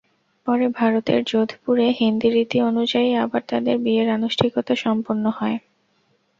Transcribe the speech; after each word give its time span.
পরে 0.47 0.65
ভারতের 0.77 1.19
যোধপুরে 1.23 1.87
হিন্দি 1.99 2.29
রীতি 2.29 2.57
অনুযায়ী 2.69 3.09
আবার 3.15 3.41
তাঁদের 3.47 3.75
বিয়ের 3.77 4.07
আনুষ্ঠানিকতা 4.09 4.73
সম্পন্ন 4.85 5.23
হয়। 5.37 5.57